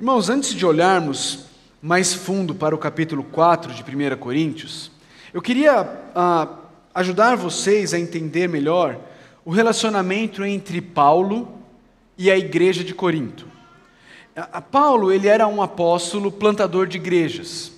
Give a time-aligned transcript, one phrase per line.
[0.00, 1.46] Irmãos, antes de olharmos
[1.82, 4.92] mais fundo para o capítulo 4 de 1 Coríntios,
[5.34, 6.46] eu queria ah,
[6.94, 8.96] ajudar vocês a entender melhor
[9.44, 11.48] o relacionamento entre Paulo
[12.16, 13.48] e a igreja de Corinto.
[14.36, 17.72] A Paulo ele era um apóstolo plantador de igrejas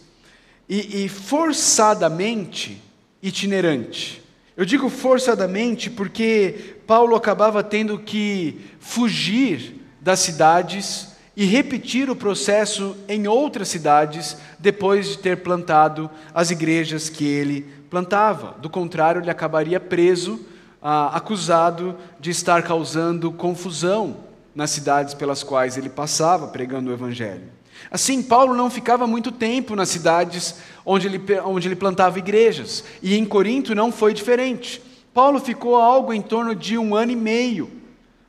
[0.68, 2.82] e, e forçadamente
[3.22, 4.22] itinerante.
[4.58, 11.09] Eu digo forçadamente porque Paulo acabava tendo que fugir das cidades
[11.40, 17.62] e repetir o processo em outras cidades depois de ter plantado as igrejas que ele
[17.88, 18.54] plantava.
[18.60, 20.38] Do contrário, ele acabaria preso,
[20.82, 24.18] ah, acusado de estar causando confusão
[24.54, 27.48] nas cidades pelas quais ele passava pregando o evangelho.
[27.90, 33.16] Assim, Paulo não ficava muito tempo nas cidades onde ele, onde ele plantava igrejas, e
[33.16, 34.82] em Corinto não foi diferente.
[35.14, 37.70] Paulo ficou algo em torno de um ano e meio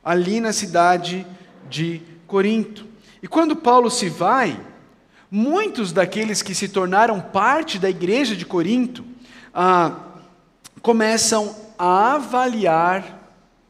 [0.02, 1.26] ali na cidade
[1.68, 2.90] de Corinto.
[3.22, 4.58] E quando Paulo se vai,
[5.30, 9.04] muitos daqueles que se tornaram parte da igreja de Corinto
[9.54, 9.94] ah,
[10.82, 13.20] começam a avaliar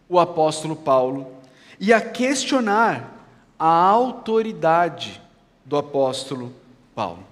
[0.09, 1.31] o apóstolo Paulo
[1.78, 3.27] e a questionar
[3.59, 5.20] a autoridade
[5.64, 6.53] do apóstolo
[6.94, 7.25] Paulo.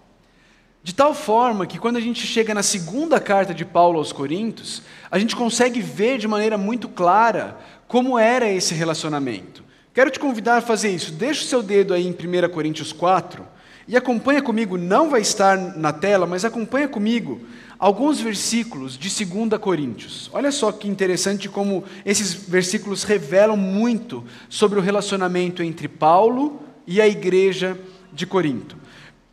[0.83, 4.83] De tal forma que quando a gente chega na segunda carta de Paulo aos Coríntios,
[5.11, 9.70] a gente consegue ver de maneira muito clara como era esse relacionamento.
[9.93, 11.13] Quero te convidar a fazer isso.
[11.13, 13.45] Deixa o seu dedo aí em 1 Coríntios 4
[13.89, 17.41] e acompanha comigo, não vai estar na tela, mas acompanha comigo
[17.77, 20.31] alguns versículos de 2 Coríntios.
[20.33, 27.01] Olha só que interessante como esses versículos revelam muito sobre o relacionamento entre Paulo e
[27.01, 27.77] a igreja
[28.13, 28.77] de Corinto.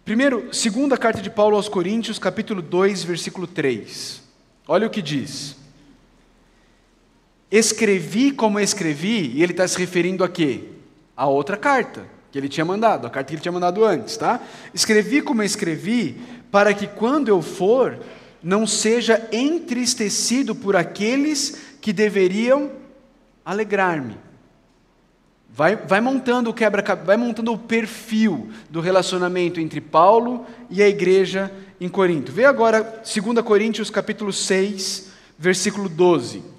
[0.04, 4.24] Primeiro, segunda carta de Paulo aos Coríntios, capítulo 2, versículo 3.
[4.68, 5.56] Olha o que diz.
[7.50, 10.66] Escrevi como escrevi, e ele está se referindo a quê?
[11.16, 14.42] A outra carta que ele tinha mandado, a carta que ele tinha mandado antes, tá?
[14.74, 18.00] Escrevi como escrevi, para que quando eu for,
[18.44, 22.72] não seja entristecido por aqueles que deveriam
[23.46, 24.18] alegrar-me.
[25.50, 30.88] Vai, vai montando o quebra vai montando o perfil do relacionamento entre Paulo e a
[30.88, 32.32] igreja em Corinto.
[32.32, 35.10] Vê agora 2 Coríntios capítulo 6,
[35.40, 36.57] versículo 12.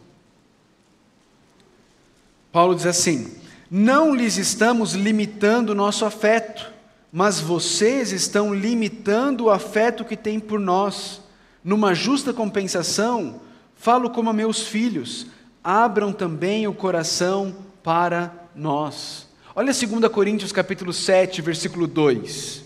[2.51, 3.33] Paulo diz assim:
[3.71, 6.73] Não lhes estamos limitando o nosso afeto,
[7.13, 11.21] mas vocês estão limitando o afeto que têm por nós.
[11.63, 13.41] Numa justa compensação,
[13.75, 15.27] falo como a meus filhos,
[15.63, 19.29] abram também o coração para nós.
[19.55, 22.63] Olha 2 Coríntios capítulo 7, versículo 2.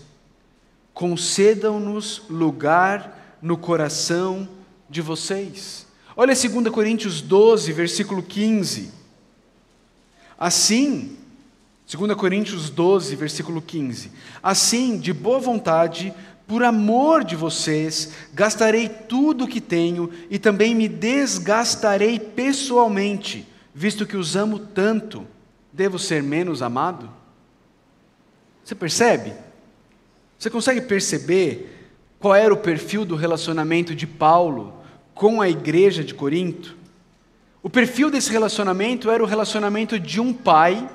[0.93, 4.47] Concedam-nos lugar no coração
[4.89, 5.87] de vocês.
[6.15, 9.02] Olha 2 Coríntios 12, versículo 15.
[10.37, 11.17] Assim,
[11.91, 14.11] 2 Coríntios 12, versículo 15:
[14.41, 16.13] Assim, de boa vontade,
[16.47, 24.05] por amor de vocês, gastarei tudo o que tenho e também me desgastarei pessoalmente, visto
[24.05, 25.25] que os amo tanto,
[25.71, 27.09] devo ser menos amado?
[28.63, 29.33] Você percebe?
[30.37, 34.73] Você consegue perceber qual era o perfil do relacionamento de Paulo
[35.13, 36.77] com a igreja de Corinto?
[37.63, 40.89] O perfil desse relacionamento era o relacionamento de um pai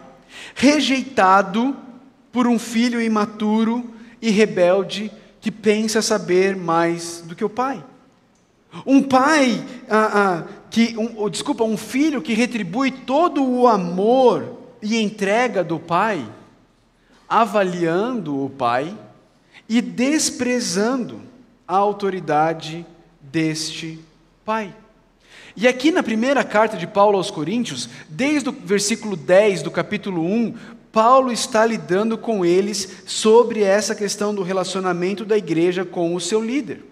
[0.55, 1.75] rejeitado
[2.31, 7.83] por um filho imaturo e rebelde que pensa saber mais do que o pai.
[8.84, 15.00] Um pai ah, ah, que, um, desculpa, um filho que retribui todo o amor e
[15.00, 16.29] entrega do pai,
[17.27, 18.95] avaliando o pai
[19.67, 21.23] e desprezando
[21.67, 22.85] a autoridade
[23.23, 23.99] deste
[24.45, 24.75] pai.
[25.60, 30.22] E aqui na primeira carta de Paulo aos Coríntios, desde o versículo 10 do capítulo
[30.24, 30.54] 1,
[30.92, 36.41] Paulo está lidando com eles sobre essa questão do relacionamento da igreja com o seu
[36.41, 36.84] líder.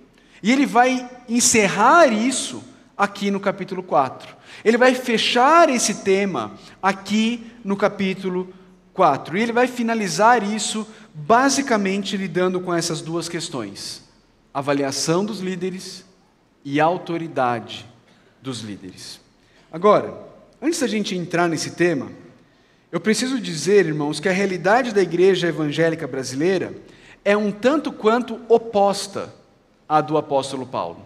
[0.43, 2.61] E ele vai encerrar isso
[2.99, 4.37] aqui no capítulo 4.
[4.65, 8.53] Ele vai fechar esse tema aqui no capítulo
[8.93, 9.39] 4.
[9.39, 10.85] E ele vai finalizar isso
[11.15, 14.03] basicamente lidando com essas duas questões:
[14.53, 16.05] avaliação dos líderes
[16.65, 17.95] e autoridade
[18.47, 19.21] dos líderes.
[19.73, 20.17] Agora,
[20.63, 22.13] antes da gente entrar nesse tema,
[22.93, 26.73] eu preciso dizer, irmãos, que a realidade da igreja evangélica brasileira
[27.25, 29.35] é um tanto quanto oposta
[29.89, 31.05] à do apóstolo Paulo.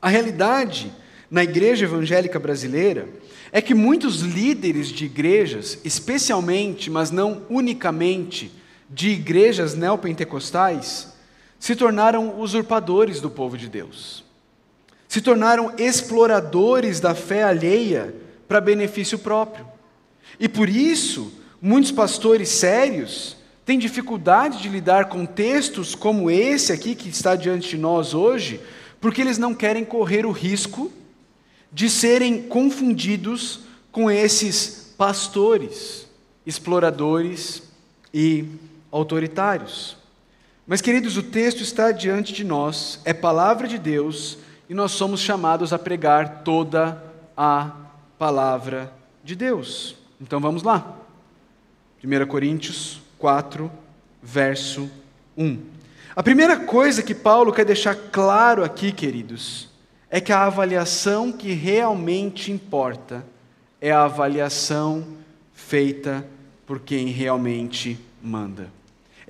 [0.00, 0.90] A realidade
[1.30, 3.06] na igreja evangélica brasileira
[3.52, 8.50] é que muitos líderes de igrejas, especialmente, mas não unicamente,
[8.88, 11.12] de igrejas neopentecostais,
[11.58, 14.29] se tornaram usurpadores do povo de Deus
[15.10, 18.14] se tornaram exploradores da fé alheia
[18.46, 19.66] para benefício próprio.
[20.38, 23.36] E por isso, muitos pastores sérios
[23.66, 28.60] tem dificuldade de lidar com textos como esse aqui que está diante de nós hoje,
[29.00, 30.92] porque eles não querem correr o risco
[31.72, 36.06] de serem confundidos com esses pastores,
[36.46, 37.64] exploradores
[38.14, 38.44] e
[38.92, 39.96] autoritários.
[40.68, 44.38] Mas, queridos, o texto está diante de nós, é palavra de Deus
[44.70, 47.02] e nós somos chamados a pregar toda
[47.36, 47.72] a
[48.16, 48.92] palavra
[49.24, 49.96] de Deus.
[50.20, 50.96] Então vamos lá.
[52.04, 53.68] 1 Coríntios 4,
[54.22, 54.88] verso
[55.36, 55.58] 1.
[56.14, 59.68] A primeira coisa que Paulo quer deixar claro aqui, queridos,
[60.08, 63.26] é que a avaliação que realmente importa
[63.80, 65.04] é a avaliação
[65.52, 66.24] feita
[66.64, 68.70] por quem realmente manda.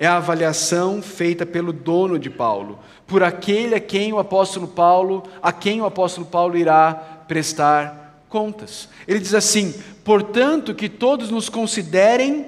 [0.01, 5.21] É a avaliação feita pelo dono de Paulo, por aquele a quem o apóstolo Paulo,
[5.43, 6.91] a quem o apóstolo Paulo irá
[7.27, 8.89] prestar contas.
[9.07, 12.47] Ele diz assim: "Portanto, que todos nos considerem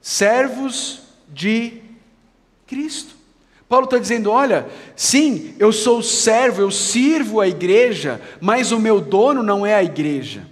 [0.00, 1.82] servos de
[2.68, 3.16] Cristo.
[3.68, 9.00] Paulo está dizendo: olha, sim, eu sou servo, eu sirvo a igreja, mas o meu
[9.00, 10.46] dono não é a igreja.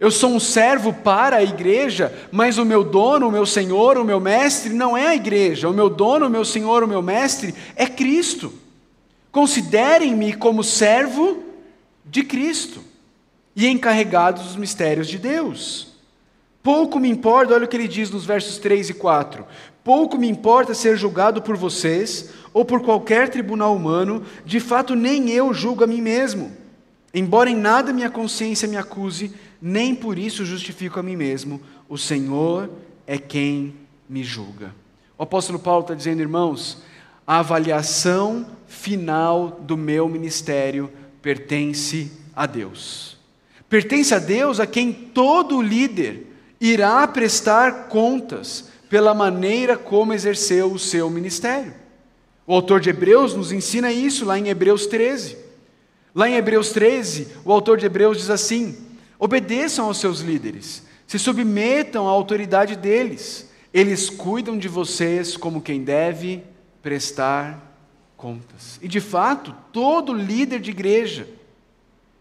[0.00, 4.04] Eu sou um servo para a igreja, mas o meu dono, o meu senhor, o
[4.04, 5.68] meu mestre não é a igreja.
[5.68, 8.52] O meu dono, o meu senhor, o meu mestre é Cristo.
[9.32, 11.42] Considerem-me como servo
[12.04, 12.80] de Cristo
[13.56, 15.88] e encarregado dos mistérios de Deus.
[16.62, 19.44] Pouco me importa, olha o que ele diz nos versos 3 e 4.
[19.82, 25.30] Pouco me importa ser julgado por vocês ou por qualquer tribunal humano, de fato nem
[25.30, 26.52] eu julgo a mim mesmo.
[27.12, 31.60] Embora em nada minha consciência me acuse, nem por isso justifico a mim mesmo.
[31.88, 32.70] O Senhor
[33.06, 33.74] é quem
[34.08, 34.74] me julga.
[35.16, 36.82] O apóstolo Paulo está dizendo, irmãos,
[37.26, 40.90] a avaliação final do meu ministério
[41.20, 43.16] pertence a Deus.
[43.68, 46.26] Pertence a Deus a quem todo líder
[46.60, 51.74] irá prestar contas pela maneira como exerceu o seu ministério.
[52.46, 55.36] O autor de Hebreus nos ensina isso lá em Hebreus 13.
[56.14, 58.87] Lá em Hebreus 13, o autor de Hebreus diz assim:
[59.18, 65.82] obedeçam aos seus líderes, se submetam à autoridade deles, eles cuidam de vocês como quem
[65.82, 66.44] deve
[66.82, 67.68] prestar
[68.16, 68.78] contas.
[68.82, 71.28] E de fato, todo líder de igreja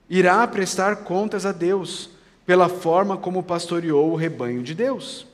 [0.10, 2.10] irá prestar contas a Deus
[2.46, 5.28] pela forma como pastoreou o rebanho de Deus.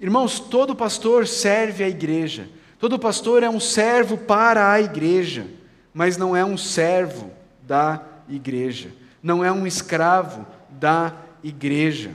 [0.00, 2.48] Irmãos, todo pastor serve a igreja,
[2.78, 5.46] todo pastor é um servo para a igreja,
[5.92, 7.30] mas não é um servo
[7.62, 8.90] da igreja,
[9.22, 12.12] não é um escravo da igreja.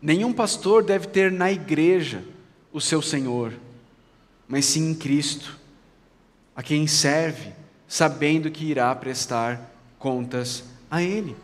[0.00, 2.22] Nenhum pastor deve ter na igreja
[2.72, 3.52] o seu Senhor,
[4.46, 5.56] mas sim em Cristo,
[6.54, 7.52] a quem serve,
[7.86, 11.36] sabendo que irá prestar contas a Ele.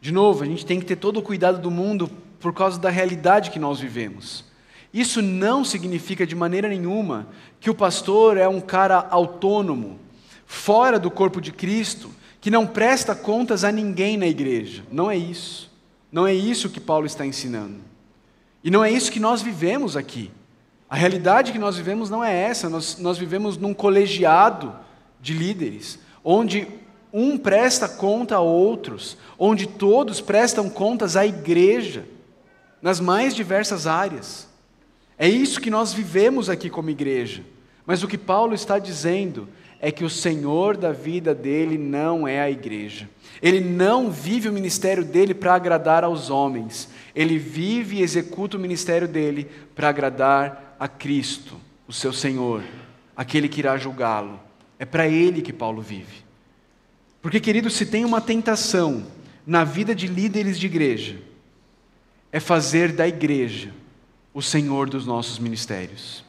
[0.00, 2.88] De novo, a gente tem que ter todo o cuidado do mundo por causa da
[2.88, 4.44] realidade que nós vivemos.
[4.92, 7.28] Isso não significa de maneira nenhuma
[7.60, 10.00] que o pastor é um cara autônomo,
[10.46, 12.10] fora do corpo de Cristo,
[12.40, 14.82] que não presta contas a ninguém na igreja.
[14.90, 15.70] Não é isso.
[16.10, 17.80] Não é isso que Paulo está ensinando.
[18.64, 20.30] E não é isso que nós vivemos aqui.
[20.88, 22.68] A realidade que nós vivemos não é essa.
[22.68, 24.74] Nós, nós vivemos num colegiado
[25.20, 26.66] de líderes, onde
[27.12, 32.06] um presta conta a outros, onde todos prestam contas à igreja,
[32.80, 34.48] nas mais diversas áreas.
[35.18, 37.44] É isso que nós vivemos aqui como igreja.
[37.86, 39.48] Mas o que Paulo está dizendo
[39.80, 43.08] é que o Senhor da vida dele não é a igreja.
[43.42, 46.88] Ele não vive o ministério dele para agradar aos homens.
[47.14, 51.56] Ele vive e executa o ministério dele para agradar a Cristo,
[51.88, 52.62] o seu Senhor,
[53.16, 54.38] aquele que irá julgá-lo.
[54.78, 56.24] É para ele que Paulo vive.
[57.22, 59.06] Porque, querido, se tem uma tentação
[59.46, 61.18] na vida de líderes de igreja,
[62.30, 63.72] é fazer da igreja
[64.32, 66.24] o Senhor dos nossos ministérios.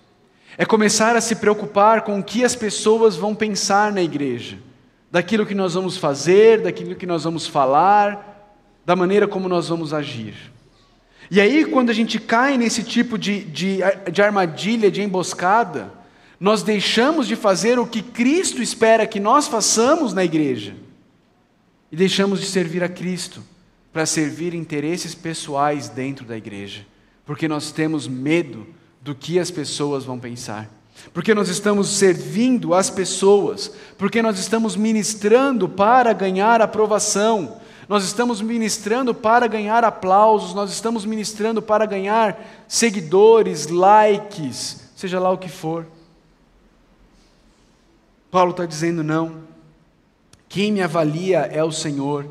[0.57, 4.57] É começar a se preocupar com o que as pessoas vão pensar na igreja,
[5.09, 9.93] daquilo que nós vamos fazer, daquilo que nós vamos falar, da maneira como nós vamos
[9.93, 10.51] agir.
[11.29, 13.79] E aí, quando a gente cai nesse tipo de, de,
[14.11, 15.93] de armadilha, de emboscada,
[16.37, 20.75] nós deixamos de fazer o que Cristo espera que nós façamos na igreja.
[21.91, 23.43] E deixamos de servir a Cristo
[23.93, 26.85] para servir interesses pessoais dentro da igreja,
[27.25, 28.65] porque nós temos medo
[29.01, 30.69] do que as pessoas vão pensar,
[31.13, 37.57] porque nós estamos servindo as pessoas, porque nós estamos ministrando para ganhar aprovação,
[37.89, 45.31] nós estamos ministrando para ganhar aplausos, nós estamos ministrando para ganhar seguidores, likes, seja lá
[45.31, 45.87] o que for.
[48.29, 49.43] Paulo está dizendo não.
[50.47, 52.25] Quem me avalia é o Senhor.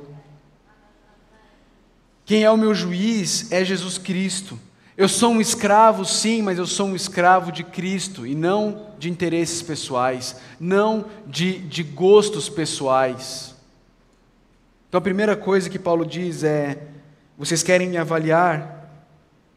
[2.25, 4.59] Quem é o meu juiz é Jesus Cristo.
[5.01, 9.09] Eu sou um escravo, sim, mas eu sou um escravo de Cristo e não de
[9.09, 13.57] interesses pessoais, não de, de gostos pessoais.
[14.87, 16.87] Então a primeira coisa que Paulo diz é:
[17.39, 18.91] vocês querem me avaliar?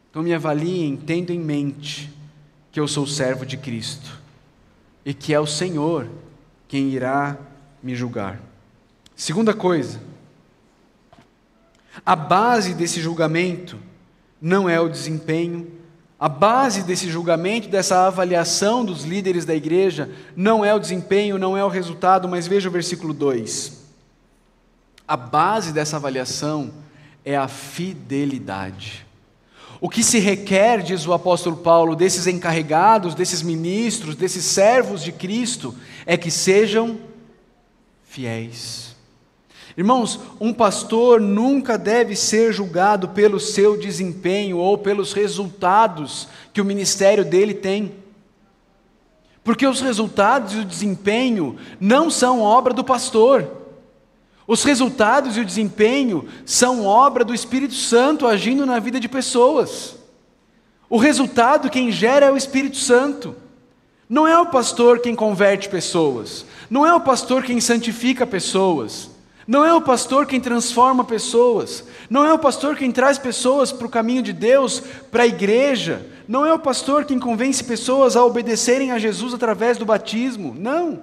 [0.08, 2.10] Então me avaliem, tendo em mente
[2.72, 4.18] que eu sou servo de Cristo
[5.04, 6.08] e que é o Senhor
[6.66, 7.36] quem irá
[7.82, 8.40] me julgar.
[9.14, 10.00] Segunda coisa,
[12.06, 13.78] a base desse julgamento
[14.44, 15.72] não é o desempenho,
[16.20, 21.56] a base desse julgamento, dessa avaliação dos líderes da igreja, não é o desempenho, não
[21.56, 23.82] é o resultado, mas veja o versículo 2.
[25.08, 26.70] A base dessa avaliação
[27.24, 29.06] é a fidelidade.
[29.80, 35.10] O que se requer, diz o apóstolo Paulo, desses encarregados, desses ministros, desses servos de
[35.10, 35.74] Cristo,
[36.04, 36.98] é que sejam
[38.04, 38.93] fiéis.
[39.76, 46.64] Irmãos, um pastor nunca deve ser julgado pelo seu desempenho ou pelos resultados que o
[46.64, 47.92] ministério dele tem.
[49.42, 53.48] Porque os resultados e o desempenho não são obra do pastor.
[54.46, 59.96] Os resultados e o desempenho são obra do Espírito Santo agindo na vida de pessoas.
[60.88, 63.34] O resultado quem gera é o Espírito Santo.
[64.08, 66.46] Não é o pastor quem converte pessoas.
[66.70, 69.13] Não é o pastor quem santifica pessoas.
[69.46, 73.86] Não é o pastor quem transforma pessoas, não é o pastor quem traz pessoas para
[73.86, 78.24] o caminho de Deus, para a igreja, não é o pastor quem convence pessoas a
[78.24, 81.02] obedecerem a Jesus através do batismo, não.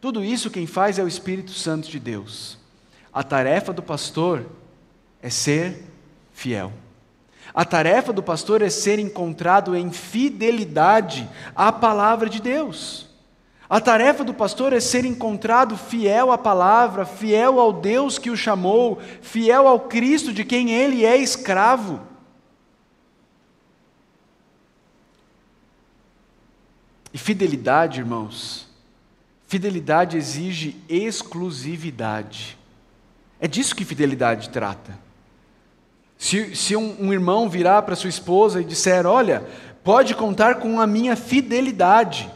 [0.00, 2.58] Tudo isso quem faz é o Espírito Santo de Deus.
[3.12, 4.46] A tarefa do pastor
[5.22, 5.84] é ser
[6.32, 6.72] fiel.
[7.52, 13.09] A tarefa do pastor é ser encontrado em fidelidade à palavra de Deus.
[13.70, 18.36] A tarefa do pastor é ser encontrado fiel à palavra, fiel ao Deus que o
[18.36, 22.00] chamou, fiel ao Cristo de quem ele é escravo.
[27.14, 28.66] E fidelidade, irmãos,
[29.46, 32.58] fidelidade exige exclusividade.
[33.38, 34.98] É disso que fidelidade trata.
[36.18, 39.46] Se, se um, um irmão virar para sua esposa e disser: Olha,
[39.84, 42.28] pode contar com a minha fidelidade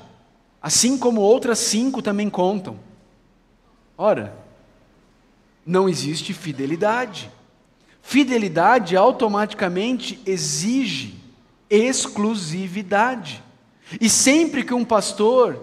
[0.64, 2.80] assim como outras cinco também contam.
[3.98, 4.34] Ora,
[5.66, 7.30] não existe fidelidade.
[8.00, 11.16] Fidelidade automaticamente exige
[11.68, 13.44] exclusividade.
[14.00, 15.60] E sempre que um pastor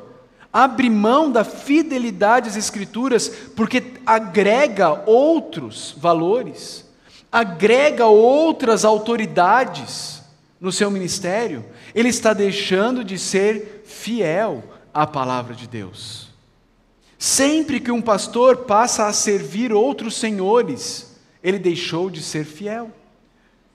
[0.53, 6.87] abre mão da fidelidade às Escrituras, porque agrega outros valores,
[7.31, 10.21] agrega outras autoridades
[10.59, 11.65] no seu ministério,
[11.95, 16.29] ele está deixando de ser fiel a palavra de Deus.
[17.17, 22.91] Sempre que um pastor passa a servir outros senhores, ele deixou de ser fiel.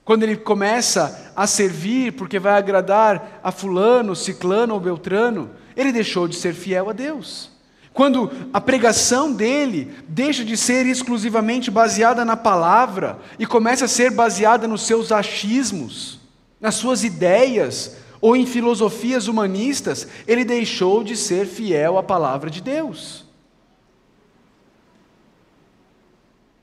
[0.03, 6.27] Quando ele começa a servir porque vai agradar a Fulano, Ciclano ou Beltrano, ele deixou
[6.27, 7.51] de ser fiel a Deus.
[7.93, 14.11] Quando a pregação dele deixa de ser exclusivamente baseada na palavra e começa a ser
[14.11, 16.19] baseada nos seus achismos,
[16.61, 22.61] nas suas ideias, ou em filosofias humanistas, ele deixou de ser fiel à palavra de
[22.61, 23.25] Deus.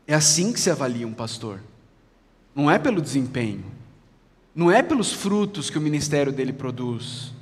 [0.06, 1.60] É assim que se avalia um pastor.
[2.54, 3.64] Não é pelo desempenho,
[4.54, 7.32] não é pelos frutos que o ministério dele produz.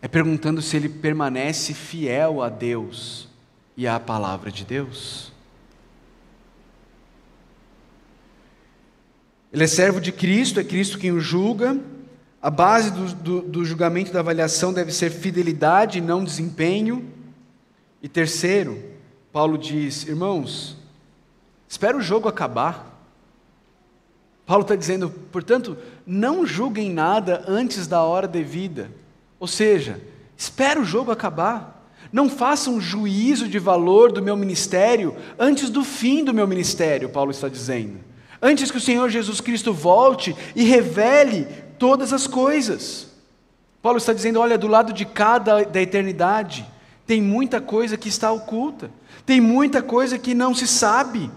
[0.00, 3.28] É perguntando se ele permanece fiel a Deus
[3.76, 5.32] e à palavra de Deus.
[9.52, 11.78] Ele é servo de Cristo, é Cristo quem o julga,
[12.42, 17.08] a base do, do, do julgamento da avaliação deve ser fidelidade não desempenho.
[18.02, 18.82] E terceiro,
[19.32, 20.76] Paulo diz: irmãos,
[21.68, 22.90] espera o jogo acabar.
[24.44, 28.90] Paulo está dizendo, portanto, não julguem nada antes da hora devida.
[29.38, 30.00] Ou seja,
[30.36, 31.80] espera o jogo acabar.
[32.12, 37.30] Não façam juízo de valor do meu ministério antes do fim do meu ministério, Paulo
[37.30, 38.00] está dizendo.
[38.42, 41.46] Antes que o Senhor Jesus Cristo volte e revele
[41.82, 43.08] todas as coisas.
[43.82, 46.64] Paulo está dizendo: olha, do lado de cada da eternidade,
[47.04, 48.88] tem muita coisa que está oculta,
[49.26, 51.28] tem muita coisa que não se sabe.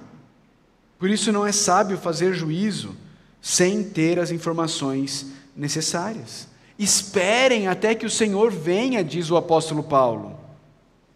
[1.00, 2.96] Por isso não é sábio fazer juízo
[3.42, 6.48] sem ter as informações necessárias.
[6.78, 10.40] Esperem até que o Senhor venha, diz o apóstolo Paulo.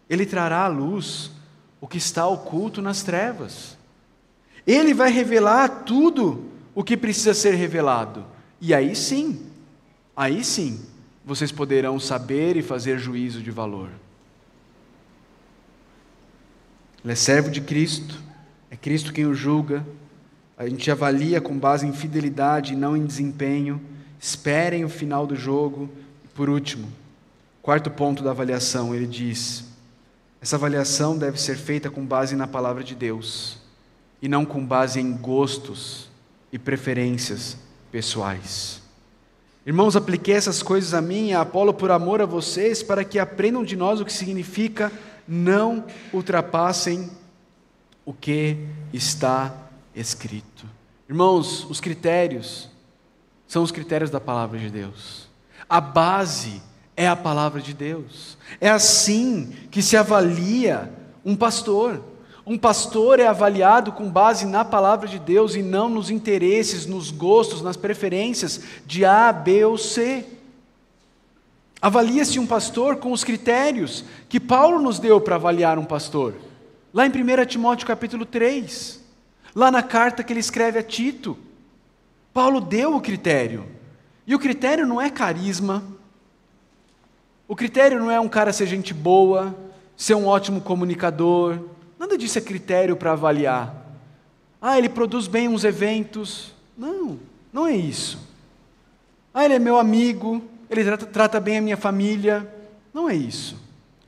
[0.08, 1.30] Ele trará à luz
[1.80, 3.78] o que está oculto nas trevas.
[4.66, 8.26] Ele vai revelar tudo o que precisa ser revelado.
[8.60, 9.46] E aí sim,
[10.14, 10.80] aí sim,
[11.24, 13.88] vocês poderão saber e fazer juízo de valor.
[17.02, 18.22] Ele é servo de Cristo,
[18.70, 19.86] é Cristo quem o julga,
[20.58, 23.80] a gente avalia com base em fidelidade e não em desempenho.
[24.20, 25.88] esperem o final do jogo.
[26.34, 26.86] Por último,
[27.62, 29.64] quarto ponto da avaliação, ele diz:
[30.38, 33.56] essa avaliação deve ser feita com base na palavra de Deus
[34.20, 36.10] e não com base em gostos
[36.52, 37.56] e preferências
[37.90, 38.80] pessoais.
[39.66, 43.18] Irmãos, apliquei essas coisas a mim e a Apolo por amor a vocês, para que
[43.18, 44.90] aprendam de nós o que significa
[45.28, 47.10] não ultrapassem
[48.04, 48.56] o que
[48.92, 49.54] está
[49.94, 50.66] escrito.
[51.08, 52.70] Irmãos, os critérios
[53.46, 55.28] são os critérios da palavra de Deus.
[55.68, 56.62] A base
[56.96, 58.36] é a palavra de Deus.
[58.60, 60.92] É assim que se avalia
[61.24, 62.02] um pastor.
[62.50, 67.12] Um pastor é avaliado com base na palavra de Deus e não nos interesses, nos
[67.12, 70.26] gostos, nas preferências de A, B ou C.
[71.80, 76.34] Avalia-se um pastor com os critérios que Paulo nos deu para avaliar um pastor.
[76.92, 79.00] Lá em 1 Timóteo capítulo 3,
[79.54, 81.38] lá na carta que ele escreve a Tito,
[82.34, 83.64] Paulo deu o critério.
[84.26, 85.84] E o critério não é carisma,
[87.46, 89.54] o critério não é um cara ser gente boa,
[89.96, 91.60] ser um ótimo comunicador,
[92.00, 93.74] Nada disso é critério para avaliar.
[94.58, 96.54] Ah, ele produz bem uns eventos.
[96.74, 97.20] Não,
[97.52, 98.26] não é isso.
[99.34, 102.50] Ah, ele é meu amigo, ele trata, trata bem a minha família.
[102.94, 103.54] Não é isso.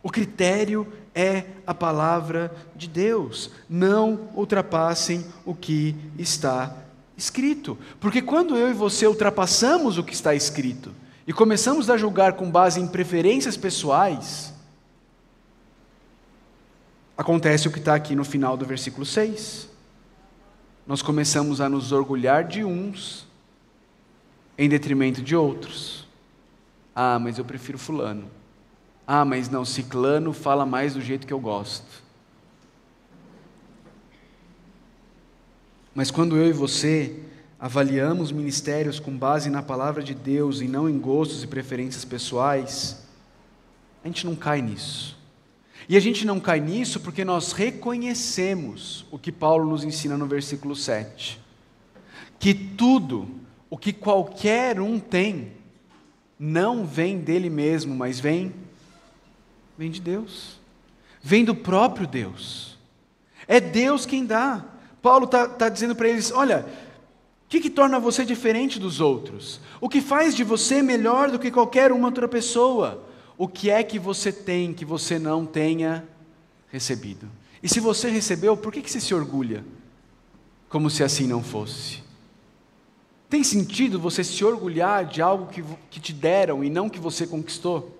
[0.02, 3.50] O critério é a palavra de Deus.
[3.68, 6.74] Não ultrapassem o que está
[7.14, 7.76] escrito.
[8.00, 10.94] Porque quando eu e você ultrapassamos o que está escrito
[11.26, 14.54] e começamos a julgar com base em preferências pessoais,
[17.16, 19.68] acontece o que está aqui no final do versículo 6.
[20.86, 23.26] Nós começamos a nos orgulhar de uns
[24.58, 26.06] em detrimento de outros.
[26.94, 28.30] Ah, mas eu prefiro Fulano.
[29.06, 32.02] Ah, mas não, Ciclano fala mais do jeito que eu gosto.
[35.94, 37.20] Mas quando eu e você
[37.60, 43.06] avaliamos ministérios com base na palavra de Deus e não em gostos e preferências pessoais,
[44.02, 45.21] a gente não cai nisso.
[45.92, 50.24] E a gente não cai nisso porque nós reconhecemos o que Paulo nos ensina no
[50.24, 51.38] versículo 7.
[52.38, 53.28] Que tudo
[53.68, 55.52] o que qualquer um tem
[56.38, 58.54] não vem dele mesmo, mas vem
[59.76, 60.58] vem de Deus.
[61.20, 62.78] Vem do próprio Deus.
[63.46, 64.64] É Deus quem dá.
[65.02, 66.64] Paulo está tá dizendo para eles: olha,
[67.44, 69.60] o que, que torna você diferente dos outros?
[69.78, 73.11] O que faz de você melhor do que qualquer uma outra pessoa?
[73.36, 76.06] O que é que você tem que você não tenha
[76.68, 77.28] recebido.
[77.62, 79.64] E se você recebeu, por que, que você se orgulha?
[80.68, 82.02] Como se assim não fosse.
[83.28, 87.26] Tem sentido você se orgulhar de algo que, que te deram e não que você
[87.26, 87.98] conquistou?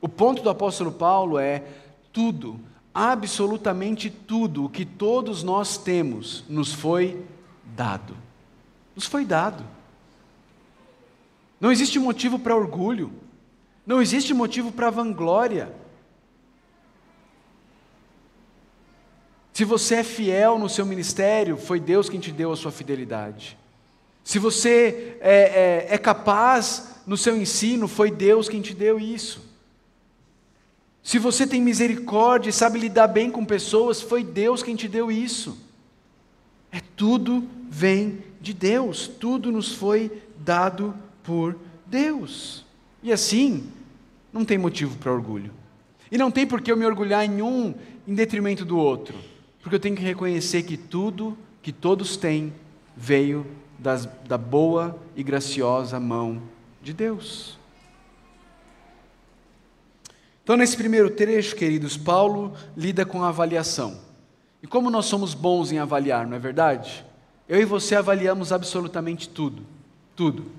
[0.00, 1.62] O ponto do apóstolo Paulo é:
[2.12, 2.58] tudo,
[2.92, 7.24] absolutamente tudo o que todos nós temos nos foi
[7.76, 8.16] dado.
[8.94, 9.64] Nos foi dado.
[11.60, 13.12] Não existe motivo para orgulho.
[13.88, 15.74] Não existe motivo para vanglória.
[19.50, 23.56] Se você é fiel no seu ministério, foi Deus quem te deu a sua fidelidade.
[24.22, 29.42] Se você é, é, é capaz no seu ensino, foi Deus quem te deu isso.
[31.02, 35.10] Se você tem misericórdia e sabe lidar bem com pessoas, foi Deus quem te deu
[35.10, 35.56] isso.
[36.70, 42.66] É tudo vem de Deus, tudo nos foi dado por Deus.
[43.02, 43.72] E assim,
[44.32, 45.52] não tem motivo para orgulho.
[46.10, 47.74] E não tem por que eu me orgulhar em um
[48.06, 49.14] em detrimento do outro,
[49.60, 52.52] porque eu tenho que reconhecer que tudo que todos têm
[52.96, 53.46] veio
[53.78, 56.42] das, da boa e graciosa mão
[56.82, 57.58] de Deus.
[60.42, 64.00] Então, nesse primeiro trecho, queridos, Paulo lida com a avaliação.
[64.62, 67.04] E como nós somos bons em avaliar, não é verdade?
[67.46, 69.62] Eu e você avaliamos absolutamente tudo.
[70.16, 70.57] Tudo.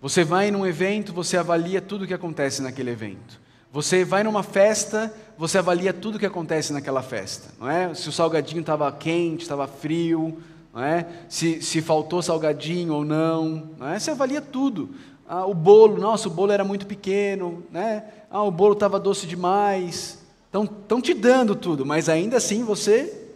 [0.00, 3.38] Você vai num evento, você avalia tudo o que acontece naquele evento.
[3.72, 7.94] Você vai numa festa, você avalia tudo o que acontece naquela festa, não é?
[7.94, 10.38] Se o salgadinho estava quente, estava frio,
[10.74, 11.06] não é?
[11.28, 13.98] Se, se faltou salgadinho ou não, não é?
[13.98, 14.90] Você avalia tudo.
[15.28, 18.04] Ah, o bolo, nossa, o bolo era muito pequeno, né?
[18.30, 20.18] Ah, o bolo estava doce demais.
[20.46, 23.28] Estão te dando tudo, mas ainda assim você,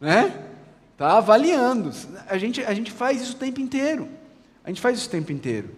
[0.00, 0.44] né?
[0.92, 1.90] Está avaliando.
[2.28, 4.06] A gente, a gente faz isso o tempo inteiro.
[4.62, 5.70] A gente faz isso o tempo inteiro.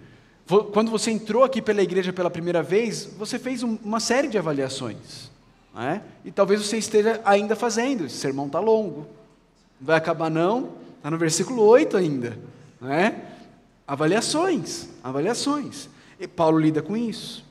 [0.47, 5.31] Quando você entrou aqui pela igreja pela primeira vez, você fez uma série de avaliações.
[5.77, 6.01] É?
[6.25, 9.07] E talvez você esteja ainda fazendo, esse sermão está longo.
[9.81, 12.39] Não vai acabar, não, está no versículo 8 ainda.
[12.83, 13.13] É?
[13.87, 15.89] Avaliações, avaliações.
[16.19, 17.45] E Paulo lida com isso.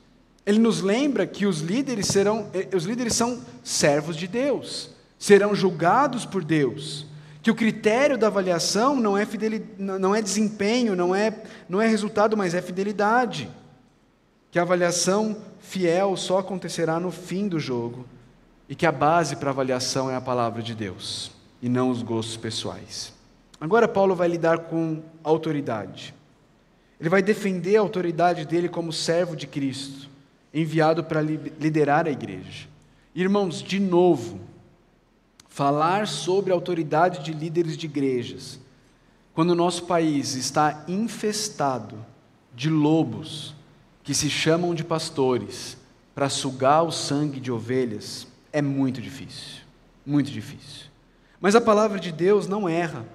[0.44, 5.54] Ele nos lembra que os líderes serão, eh, os líderes são servos de Deus, serão
[5.54, 7.06] julgados por Deus
[7.46, 9.24] Que o critério da avaliação não é,
[9.78, 11.32] não é desempenho, não é,
[11.68, 13.48] não é resultado, mas é fidelidade.
[14.50, 18.04] Que a avaliação fiel só acontecerá no fim do jogo
[18.68, 21.30] e que a base para avaliação é a palavra de Deus
[21.62, 23.12] e não os gostos pessoais.
[23.60, 26.12] Agora, Paulo vai lidar com autoridade.
[26.98, 30.10] Ele vai defender a autoridade dele como servo de Cristo,
[30.52, 32.66] enviado para liderar a igreja.
[33.14, 34.40] Irmãos, de novo,
[35.56, 38.60] falar sobre a autoridade de líderes de igrejas,
[39.32, 42.04] quando o nosso país está infestado
[42.54, 43.54] de lobos
[44.02, 45.78] que se chamam de pastores
[46.14, 49.62] para sugar o sangue de ovelhas, é muito difícil.
[50.04, 50.88] Muito difícil.
[51.40, 53.06] Mas a palavra de Deus não erra.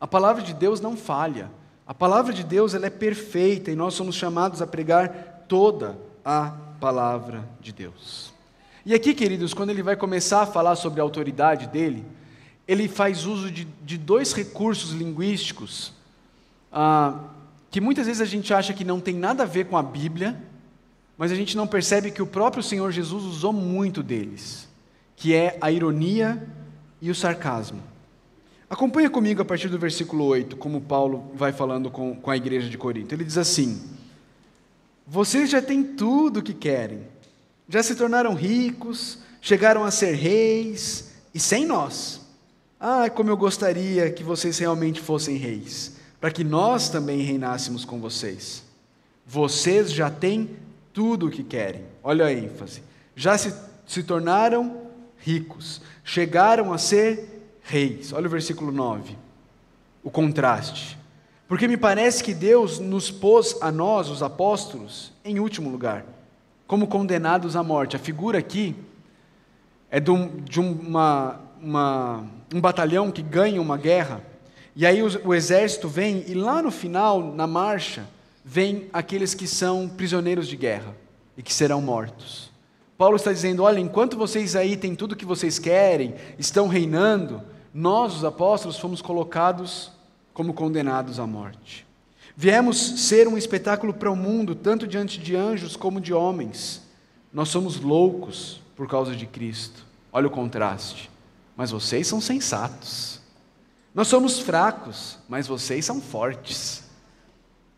[0.00, 1.50] A palavra de Deus não falha.
[1.86, 6.50] A palavra de Deus ela é perfeita e nós somos chamados a pregar toda a
[6.80, 8.32] palavra de Deus.
[8.84, 12.04] E aqui, queridos, quando ele vai começar a falar sobre a autoridade dele,
[12.66, 15.92] ele faz uso de, de dois recursos linguísticos
[16.72, 17.18] ah,
[17.70, 20.40] que muitas vezes a gente acha que não tem nada a ver com a Bíblia,
[21.16, 24.68] mas a gente não percebe que o próprio Senhor Jesus usou muito deles,
[25.16, 26.46] que é a ironia
[27.00, 27.82] e o sarcasmo.
[28.68, 32.68] Acompanha comigo a partir do versículo 8, como Paulo vai falando com, com a igreja
[32.68, 33.14] de Corinto.
[33.14, 33.82] Ele diz assim:
[35.06, 37.02] Vocês já têm tudo o que querem,
[37.70, 42.20] já se tornaram ricos, chegaram a ser reis, e sem nós.
[42.80, 48.00] Ah, como eu gostaria que vocês realmente fossem reis, para que nós também reinássemos com
[48.00, 48.64] vocês.
[49.24, 50.50] Vocês já têm
[50.92, 51.84] tudo o que querem.
[52.02, 52.82] Olha a ênfase.
[53.14, 53.54] Já se,
[53.86, 58.12] se tornaram ricos, chegaram a ser reis.
[58.12, 59.16] Olha o versículo 9.
[60.02, 60.98] O contraste.
[61.46, 66.04] Porque me parece que Deus nos pôs a nós, os apóstolos, em último lugar,
[66.70, 67.96] como condenados à morte.
[67.96, 68.76] A figura aqui
[69.90, 74.22] é de, um, de uma, uma, um batalhão que ganha uma guerra,
[74.76, 78.06] e aí o, o exército vem, e lá no final, na marcha,
[78.44, 80.94] vem aqueles que são prisioneiros de guerra
[81.36, 82.52] e que serão mortos.
[82.96, 87.42] Paulo está dizendo: olha, enquanto vocês aí têm tudo o que vocês querem, estão reinando,
[87.74, 89.90] nós, os apóstolos, fomos colocados
[90.32, 91.84] como condenados à morte.
[92.42, 96.80] Viemos ser um espetáculo para o mundo, tanto diante de anjos como de homens.
[97.30, 99.84] Nós somos loucos por causa de Cristo.
[100.10, 101.10] Olha o contraste.
[101.54, 103.20] Mas vocês são sensatos.
[103.94, 106.82] Nós somos fracos, mas vocês são fortes.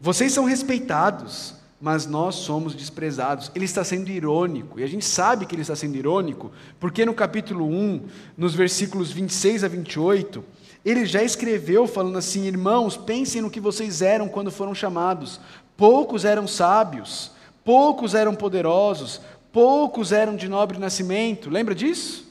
[0.01, 3.51] Vocês são respeitados, mas nós somos desprezados.
[3.57, 7.15] Ele está sendo irônico, e a gente sabe que ele está sendo irônico, porque no
[7.15, 10.45] capítulo 1, nos versículos 26 a 28,
[10.85, 15.41] ele já escreveu falando assim: Irmãos, pensem no que vocês eram quando foram chamados.
[15.77, 17.31] Poucos eram sábios,
[17.65, 19.21] poucos eram poderosos,
[19.53, 21.51] poucos eram de nobre nascimento.
[21.51, 22.31] Lembra disso?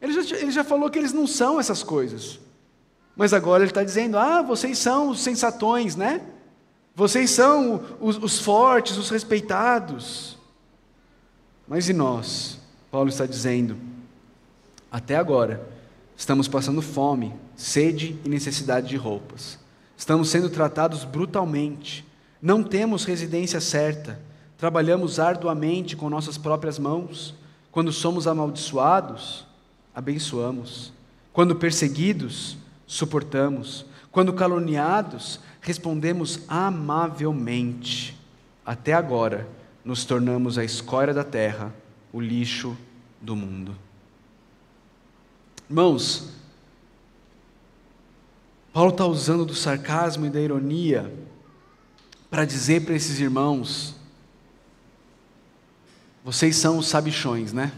[0.00, 2.38] Ele já, ele já falou que eles não são essas coisas.
[3.16, 6.22] Mas agora ele está dizendo: Ah, vocês são os sensatões, né?
[6.94, 10.36] Vocês são os, os fortes, os respeitados.
[11.66, 12.58] Mas e nós?
[12.90, 13.76] Paulo está dizendo:
[14.90, 15.68] até agora,
[16.16, 19.58] estamos passando fome, sede e necessidade de roupas.
[19.96, 22.06] Estamos sendo tratados brutalmente.
[22.40, 24.20] Não temos residência certa.
[24.56, 27.34] Trabalhamos arduamente com nossas próprias mãos.
[27.72, 29.44] Quando somos amaldiçoados,
[29.92, 30.92] abençoamos.
[31.32, 33.84] Quando perseguidos, suportamos.
[34.12, 38.16] Quando caluniados, respondemos amavelmente.
[38.64, 39.48] Até agora,
[39.84, 41.74] nos tornamos a escória da terra,
[42.12, 42.76] o lixo
[43.20, 43.74] do mundo.
[45.68, 46.38] Irmãos,
[48.78, 51.12] Paulo está usando do sarcasmo e da ironia
[52.30, 53.96] para dizer para esses irmãos:
[56.24, 57.72] vocês são os sabichões, né?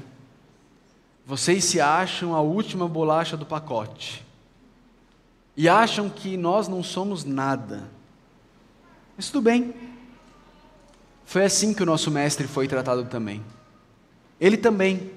[1.25, 4.23] Vocês se acham a última bolacha do pacote
[5.57, 7.89] e acham que nós não somos nada.
[9.17, 9.75] Mas tudo bem.
[11.25, 13.43] Foi assim que o nosso mestre foi tratado também.
[14.39, 15.11] Ele também,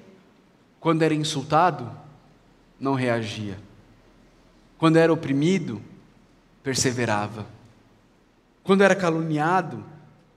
[0.80, 1.92] quando era insultado,
[2.80, 3.58] não reagia.
[4.84, 5.80] Quando era oprimido,
[6.62, 7.46] perseverava.
[8.62, 9.82] Quando era caluniado,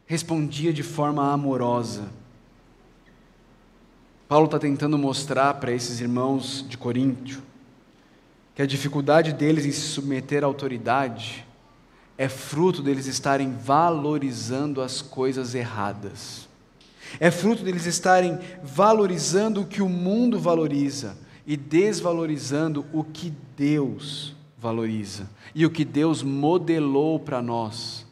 [0.06, 2.08] respondia de forma amorosa.
[4.26, 7.44] Paulo está tentando mostrar para esses irmãos de Coríntio
[8.56, 11.46] que a dificuldade deles em se submeter à autoridade
[12.18, 16.48] é fruto deles estarem valorizando as coisas erradas.
[17.20, 24.37] É fruto deles estarem valorizando o que o mundo valoriza e desvalorizando o que Deus
[24.58, 28.06] valoriza e o que Deus modelou para nós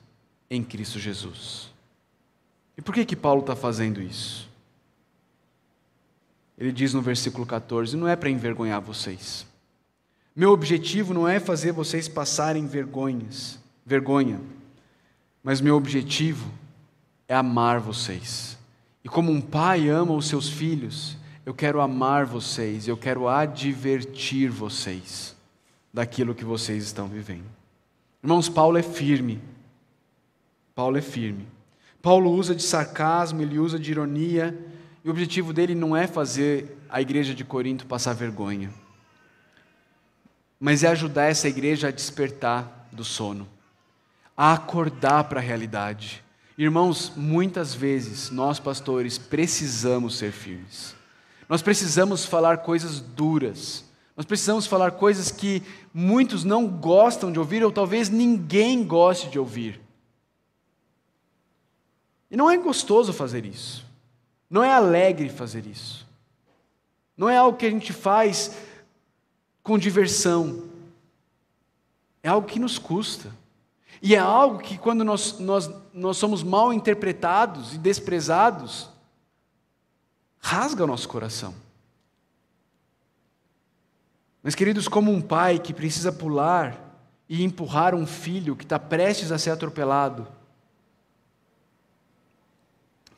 [0.49, 1.73] em Cristo Jesus.
[2.77, 4.47] E por que que Paulo está fazendo isso?
[6.57, 9.45] Ele diz no versículo 14: não é para envergonhar vocês
[10.35, 14.39] Meu objetivo não é fazer vocês passarem vergonhas, vergonha,
[15.43, 16.51] mas meu objetivo
[17.27, 18.57] é amar vocês.
[19.03, 24.49] E como um pai ama os seus filhos, eu quero amar vocês, eu quero advertir
[24.49, 25.34] vocês
[25.95, 27.45] daquilo que vocês estão vivendo.
[28.21, 29.41] Irmãos, Paulo é firme.
[30.75, 31.47] Paulo é firme.
[32.01, 34.53] Paulo usa de sarcasmo, ele usa de ironia,
[35.05, 38.73] e o objetivo dele não é fazer a igreja de Corinto passar vergonha,
[40.59, 43.47] mas é ajudar essa igreja a despertar do sono,
[44.35, 46.21] a acordar para a realidade.
[46.57, 50.93] Irmãos, muitas vezes nós pastores precisamos ser firmes.
[51.47, 53.84] Nós precisamos falar coisas duras.
[54.15, 55.61] Nós precisamos falar coisas que
[55.93, 59.81] muitos não gostam de ouvir ou talvez ninguém goste de ouvir.
[62.31, 63.85] E não é gostoso fazer isso.
[64.49, 66.07] Não é alegre fazer isso.
[67.17, 68.55] Não é algo que a gente faz
[69.61, 70.63] com diversão.
[72.23, 73.31] É algo que nos custa.
[74.01, 78.89] E é algo que, quando nós, nós, nós somos mal interpretados e desprezados,
[80.39, 81.64] rasga o nosso coração.
[84.45, 86.79] Mas, queridos, como um pai que precisa pular
[87.27, 90.27] e empurrar um filho que está prestes a ser atropelado,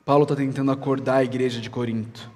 [0.05, 2.31] Paulo está tentando acordar a igreja de Corinto.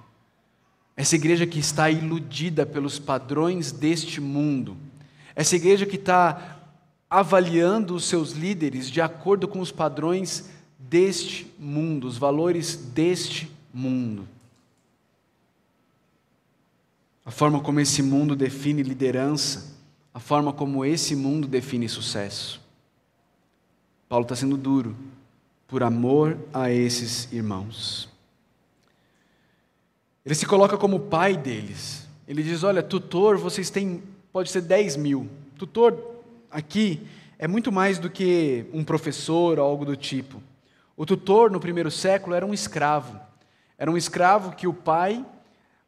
[0.94, 4.76] Essa igreja que está iludida pelos padrões deste mundo.
[5.34, 6.60] Essa igreja que está
[7.10, 14.28] avaliando os seus líderes de acordo com os padrões deste mundo, os valores deste mundo.
[17.26, 19.76] A forma como esse mundo define liderança,
[20.14, 22.60] a forma como esse mundo define sucesso.
[24.10, 24.96] Paulo está sendo duro
[25.68, 28.10] por amor a esses irmãos.
[30.26, 32.08] Ele se coloca como pai deles.
[32.28, 34.04] Ele diz: Olha, tutor, vocês têm,
[34.34, 35.30] pode ser 10 mil.
[35.58, 35.98] Tutor
[36.50, 37.08] aqui
[37.40, 40.42] é muito mais do que um professor ou algo do tipo.
[40.98, 43.20] O tutor no primeiro século era um escravo.
[43.78, 45.26] Era um escravo que o pai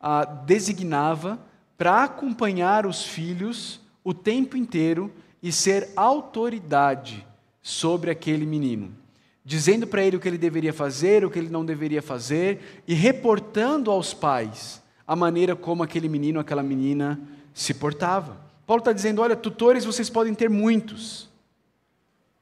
[0.04, 1.40] ah, designava
[1.76, 5.12] para acompanhar os filhos o tempo inteiro
[5.42, 7.26] e ser autoridade
[7.62, 9.04] sobre aquele menino
[9.46, 12.94] dizendo para ele o que ele deveria fazer, o que ele não deveria fazer, e
[12.94, 17.20] reportando aos pais a maneira como aquele menino, aquela menina
[17.54, 18.38] se portava.
[18.66, 21.30] Paulo está dizendo: olha, tutores vocês podem ter muitos,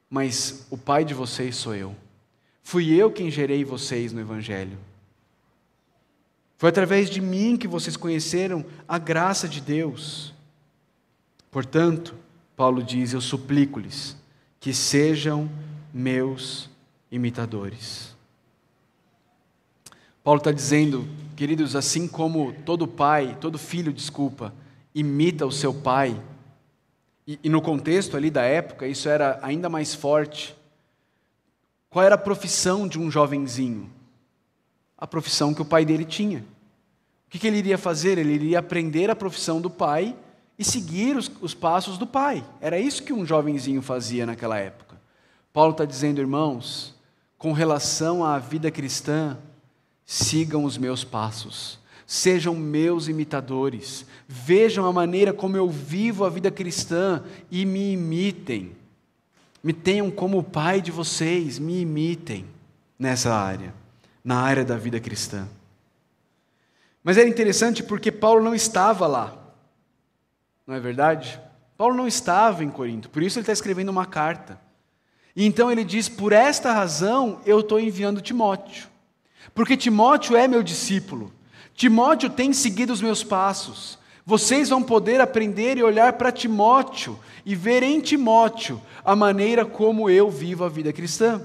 [0.08, 1.94] mas o pai de vocês sou eu.
[2.62, 4.78] Fui eu quem gerei vocês no Evangelho.
[6.62, 10.32] Foi através de mim que vocês conheceram a graça de Deus.
[11.50, 12.14] Portanto,
[12.54, 14.16] Paulo diz: Eu suplico-lhes
[14.60, 15.50] que sejam
[15.92, 16.70] meus
[17.10, 18.14] imitadores.
[20.22, 24.54] Paulo está dizendo, queridos, assim como todo pai, todo filho, desculpa,
[24.94, 26.16] imita o seu pai,
[27.26, 30.54] e, e no contexto ali da época isso era ainda mais forte.
[31.90, 33.90] Qual era a profissão de um jovenzinho?
[34.96, 36.51] A profissão que o pai dele tinha.
[37.32, 38.18] Que, que ele iria fazer?
[38.18, 40.14] Ele iria aprender a profissão do pai
[40.58, 42.44] e seguir os, os passos do pai.
[42.60, 45.00] Era isso que um jovenzinho fazia naquela época.
[45.50, 46.94] Paulo está dizendo, irmãos,
[47.38, 49.38] com relação à vida cristã,
[50.04, 56.50] sigam os meus passos, sejam meus imitadores, vejam a maneira como eu vivo a vida
[56.50, 58.72] cristã e me imitem.
[59.64, 62.44] Me tenham como o pai de vocês, me imitem
[62.98, 63.72] nessa área,
[64.22, 65.48] na área da vida cristã.
[67.02, 69.36] Mas era interessante porque Paulo não estava lá,
[70.66, 71.40] não é verdade?
[71.76, 74.60] Paulo não estava em Corinto, por isso ele está escrevendo uma carta.
[75.34, 78.88] E então ele diz: Por esta razão eu estou enviando Timóteo.
[79.54, 81.32] Porque Timóteo é meu discípulo.
[81.74, 83.98] Timóteo tem seguido os meus passos.
[84.24, 90.08] Vocês vão poder aprender e olhar para Timóteo e ver em Timóteo a maneira como
[90.08, 91.42] eu vivo a vida cristã.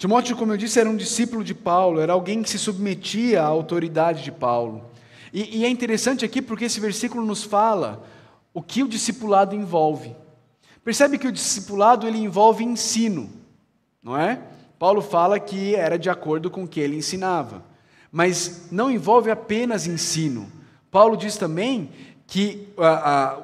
[0.00, 3.44] Timóteo, como eu disse, era um discípulo de Paulo, era alguém que se submetia à
[3.44, 4.86] autoridade de Paulo.
[5.30, 8.02] E, e é interessante aqui porque esse versículo nos fala
[8.54, 10.16] o que o discipulado envolve.
[10.82, 13.28] Percebe que o discipulado ele envolve ensino,
[14.02, 14.40] não é?
[14.78, 17.62] Paulo fala que era de acordo com o que ele ensinava,
[18.10, 20.50] mas não envolve apenas ensino.
[20.90, 21.90] Paulo diz também
[22.26, 23.38] que a, a,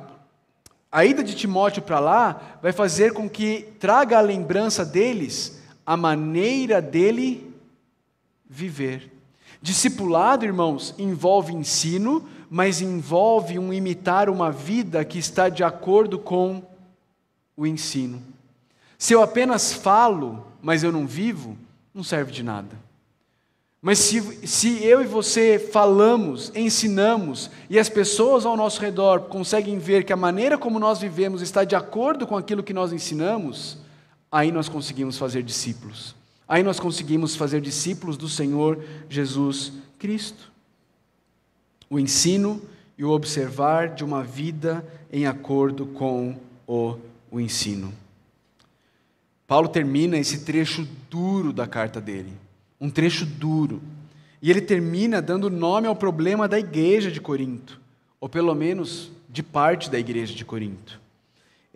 [0.90, 5.96] a ida de Timóteo para lá vai fazer com que traga a lembrança deles a
[5.96, 7.54] maneira dele
[8.48, 9.12] viver.
[9.62, 16.62] Discipulado, irmãos, envolve ensino, mas envolve um imitar uma vida que está de acordo com
[17.56, 18.22] o ensino.
[18.98, 21.56] Se eu apenas falo, mas eu não vivo,
[21.94, 22.86] não serve de nada.
[23.80, 29.78] Mas se, se eu e você falamos, ensinamos, e as pessoas ao nosso redor conseguem
[29.78, 33.78] ver que a maneira como nós vivemos está de acordo com aquilo que nós ensinamos,
[34.30, 36.14] aí nós conseguimos fazer discípulos.
[36.48, 40.52] Aí nós conseguimos fazer discípulos do Senhor Jesus Cristo.
[41.90, 42.62] O ensino
[42.96, 46.36] e o observar de uma vida em acordo com
[46.66, 46.96] o,
[47.30, 47.92] o ensino.
[49.46, 52.32] Paulo termina esse trecho duro da carta dele,
[52.80, 53.80] um trecho duro.
[54.42, 57.80] E ele termina dando nome ao problema da igreja de Corinto,
[58.20, 61.00] ou pelo menos de parte da igreja de Corinto.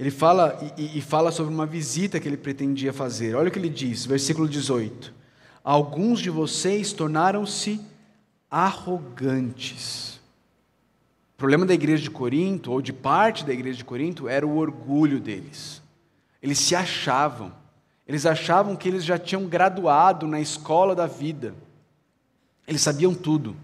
[0.01, 3.35] Ele fala e, e fala sobre uma visita que ele pretendia fazer.
[3.35, 5.13] Olha o que ele diz, versículo 18:
[5.63, 7.79] Alguns de vocês tornaram-se
[8.51, 10.19] arrogantes.
[11.35, 14.57] O problema da igreja de Corinto, ou de parte da igreja de Corinto, era o
[14.57, 15.83] orgulho deles.
[16.43, 17.53] Eles se achavam,
[18.09, 21.55] eles achavam que eles já tinham graduado na escola da vida.
[22.67, 23.55] Eles sabiam tudo,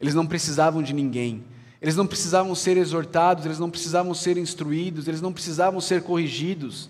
[0.00, 1.44] eles não precisavam de ninguém,
[1.82, 6.88] eles não precisavam ser exortados, eles não precisavam ser instruídos, eles não precisavam ser corrigidos.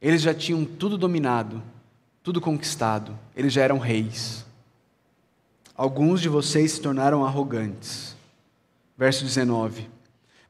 [0.00, 1.62] Eles já tinham tudo dominado,
[2.22, 4.46] tudo conquistado, eles já eram reis.
[5.76, 8.16] Alguns de vocês se tornaram arrogantes.
[8.96, 9.86] Verso 19: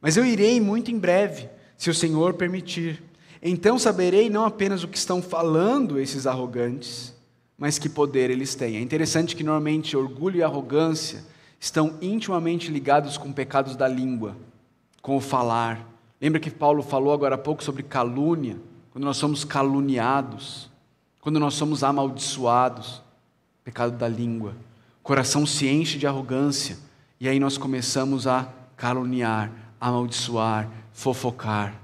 [0.01, 3.03] Mas eu irei muito em breve, se o Senhor permitir.
[3.43, 7.13] Então saberei não apenas o que estão falando esses arrogantes,
[7.59, 8.77] mas que poder eles têm.
[8.77, 11.32] É interessante que normalmente orgulho e arrogância
[11.63, 14.37] estão intimamente ligados com pecados da língua,
[15.01, 15.87] com o falar.
[16.21, 18.59] Lembra que Paulo falou agora há pouco sobre calúnia,
[18.91, 20.69] quando nós somos caluniados,
[21.21, 23.01] quando nós somos amaldiçoados,
[23.63, 24.57] pecado da língua.
[24.99, 26.77] O coração se enche de arrogância
[27.21, 31.81] e aí nós começamos a caluniar, amaldiçoar, fofocar.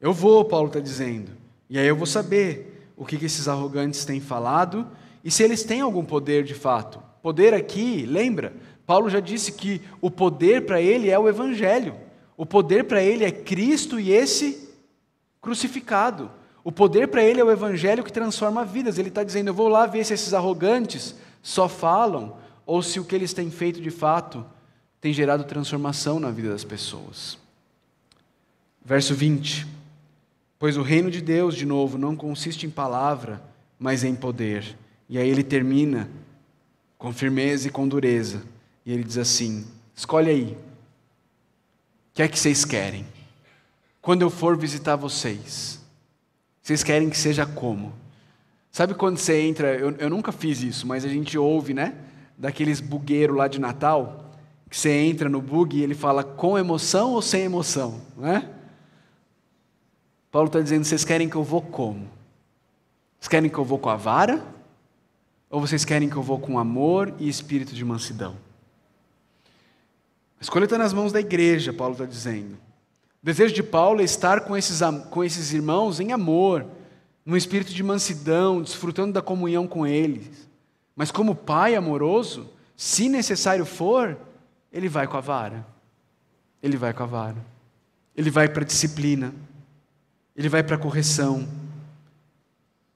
[0.00, 1.30] Eu vou, Paulo está dizendo.
[1.68, 4.86] E aí eu vou saber o que, que esses arrogantes têm falado
[5.22, 7.12] e se eles têm algum poder de fato.
[7.24, 8.52] Poder aqui, lembra?
[8.86, 11.94] Paulo já disse que o poder para ele é o Evangelho.
[12.36, 14.68] O poder para ele é Cristo e esse
[15.40, 16.30] crucificado.
[16.62, 18.98] O poder para ele é o Evangelho que transforma vidas.
[18.98, 23.04] Ele está dizendo: Eu vou lá ver se esses arrogantes só falam ou se o
[23.06, 24.44] que eles têm feito de fato
[25.00, 27.38] tem gerado transformação na vida das pessoas.
[28.84, 29.66] Verso 20.
[30.58, 33.42] Pois o reino de Deus, de novo, não consiste em palavra,
[33.78, 34.76] mas em poder.
[35.08, 36.06] E aí ele termina
[36.98, 38.42] com firmeza e com dureza.
[38.84, 40.44] E ele diz assim: Escolhe aí.
[40.52, 43.06] O que é que vocês querem?
[44.00, 45.80] Quando eu for visitar vocês,
[46.62, 47.92] vocês querem que seja como?
[48.70, 51.94] Sabe quando você entra, eu, eu nunca fiz isso, mas a gente ouve, né?
[52.36, 54.32] Daqueles bugueiros lá de Natal,
[54.68, 58.50] que você entra no bug e ele fala com emoção ou sem emoção, não é?
[60.30, 62.08] Paulo está dizendo: vocês querem que eu vou como?
[63.18, 64.44] Vocês querem que eu vou com a vara?
[65.54, 68.36] Ou vocês querem que eu vou com amor e espírito de mansidão?
[70.36, 72.54] A escolha está nas mãos da igreja, Paulo está dizendo.
[73.22, 76.66] O desejo de Paulo é estar com esses, com esses irmãos em amor,
[77.24, 80.48] num espírito de mansidão, desfrutando da comunhão com eles.
[80.96, 84.18] Mas como pai amoroso, se necessário for,
[84.72, 85.64] ele vai com a vara.
[86.60, 87.46] Ele vai com a vara.
[88.16, 89.32] Ele vai para a disciplina
[90.36, 91.46] ele vai para a correção.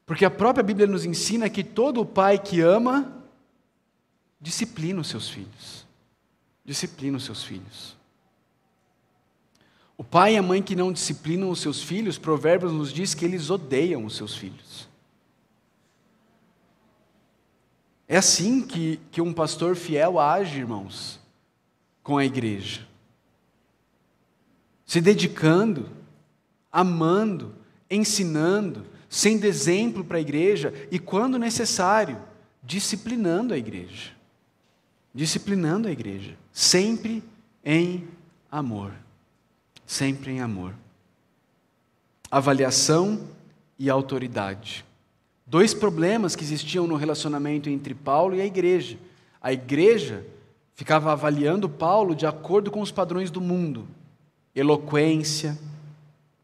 [0.08, 3.22] Porque a própria Bíblia nos ensina que todo pai que ama,
[4.40, 5.86] disciplina os seus filhos.
[6.64, 7.94] Disciplina os seus filhos.
[9.98, 13.22] O pai e a mãe que não disciplinam os seus filhos, Provérbios nos diz que
[13.22, 14.88] eles odeiam os seus filhos.
[18.08, 21.20] É assim que, que um pastor fiel age, irmãos,
[22.02, 22.88] com a igreja.
[24.86, 25.90] Se dedicando,
[26.72, 27.54] amando,
[27.90, 32.18] ensinando, sendo exemplo para a igreja e, quando necessário,
[32.62, 34.12] disciplinando a igreja.
[35.14, 37.22] Disciplinando a igreja, sempre
[37.64, 38.06] em
[38.50, 38.92] amor.
[39.86, 40.74] Sempre em amor.
[42.30, 43.20] Avaliação
[43.78, 44.84] e autoridade.
[45.46, 48.98] Dois problemas que existiam no relacionamento entre Paulo e a igreja.
[49.40, 50.26] A igreja
[50.74, 53.88] ficava avaliando Paulo de acordo com os padrões do mundo:
[54.54, 55.58] eloquência,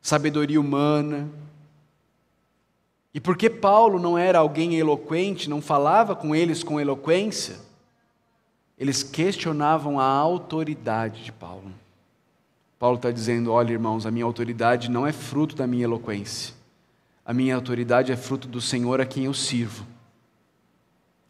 [0.01, 1.29] sabedoria humana.
[3.15, 7.57] E porque Paulo não era alguém eloquente, não falava com eles com eloquência,
[8.77, 11.71] eles questionavam a autoridade de Paulo.
[12.77, 16.55] Paulo está dizendo: olha, irmãos, a minha autoridade não é fruto da minha eloquência,
[17.25, 19.87] a minha autoridade é fruto do Senhor a quem eu sirvo.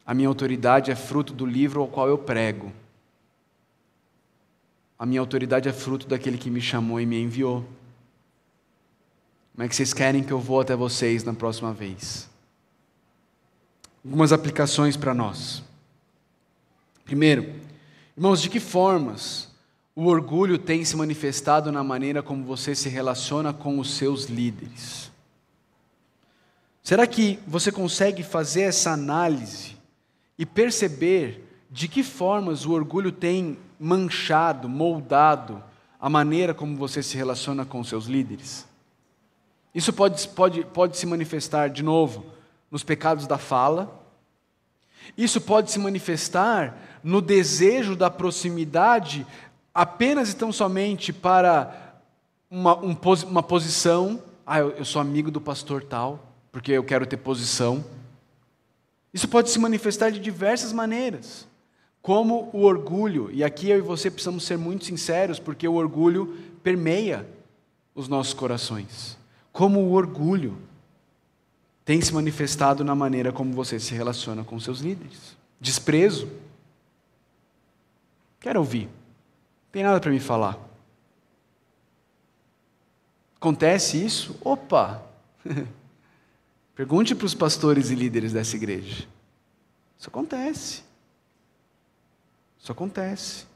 [0.07, 2.72] A minha autoridade é fruto do livro ao qual eu prego.
[4.99, 7.64] A minha autoridade é fruto daquele que me chamou e me enviou.
[9.55, 12.28] Como é que vocês querem que eu vou até vocês na próxima vez?
[14.05, 15.62] algumas aplicações para nós.
[17.05, 17.55] Primeiro,
[18.16, 19.48] irmãos, de que formas
[19.96, 25.11] o orgulho tem se manifestado na maneira como você se relaciona com os seus líderes?
[26.82, 29.74] Será que você consegue fazer essa análise
[30.38, 35.62] e perceber de que formas o orgulho tem manchado, moldado
[35.98, 38.66] a maneira como você se relaciona com os seus líderes?
[39.75, 42.27] Isso pode, pode, pode se manifestar, de novo,
[42.70, 44.03] nos pecados da fala,
[45.16, 49.27] isso pode se manifestar no desejo da proximidade
[49.75, 52.01] apenas e tão somente para
[52.51, 52.97] uma, um,
[53.29, 54.22] uma posição.
[54.47, 57.85] Ah, eu, eu sou amigo do pastor tal, porque eu quero ter posição.
[59.12, 61.47] Isso pode se manifestar de diversas maneiras,
[62.03, 66.37] como o orgulho, e aqui eu e você precisamos ser muito sinceros, porque o orgulho
[66.62, 67.27] permeia
[67.95, 69.16] os nossos corações.
[69.55, 70.59] Como o orgulho
[71.84, 75.36] tem se manifestado na maneira como você se relaciona com seus líderes.
[75.61, 76.28] Desprezo.
[78.40, 78.86] Quero ouvir.
[78.86, 80.59] Não tem nada para me falar.
[83.36, 84.36] Acontece isso?
[84.40, 85.00] Opa!
[86.74, 89.07] Pergunte para os pastores e líderes dessa igreja.
[89.96, 90.82] Isso acontece.
[92.59, 93.46] Isso acontece.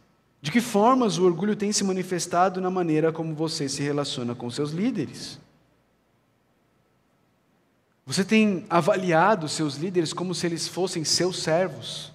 [0.41, 4.49] De que formas o orgulho tem se manifestado na maneira como você se relaciona com
[4.49, 5.41] seus líderes?
[8.09, 12.11] Você tem avaliado seus líderes como se eles fossem seus servos?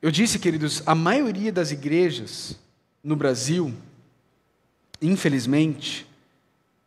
[0.00, 2.58] Eu disse, queridos, a maioria das igrejas
[3.04, 3.74] no Brasil,
[4.98, 6.06] infelizmente,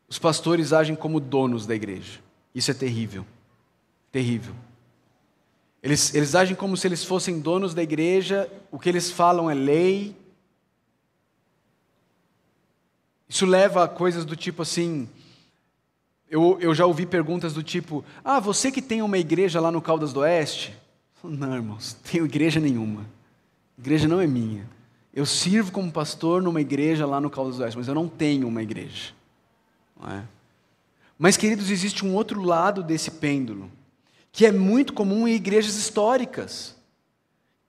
[0.07, 2.21] os pastores agem como donos da igreja.
[2.55, 3.23] Isso é terrível.
[4.11, 4.55] Terrível.
[5.83, 9.53] Eles, eles agem como se eles fossem donos da igreja, o que eles falam é
[9.53, 10.15] lei.
[13.29, 15.07] Isso leva a coisas do tipo assim:
[16.29, 19.81] eu, eu já ouvi perguntas do tipo: Ah, você que tem uma igreja lá no
[19.81, 20.75] Caldas do Oeste?
[21.23, 23.05] Não, irmãos, tenho igreja nenhuma.
[23.77, 24.69] Igreja não é minha.
[25.13, 28.47] Eu sirvo como pastor numa igreja lá no Caldas do Oeste, mas eu não tenho
[28.47, 29.13] uma igreja.
[30.07, 30.21] É?
[31.17, 33.69] Mas, queridos, existe um outro lado desse pêndulo,
[34.31, 36.75] que é muito comum em igrejas históricas,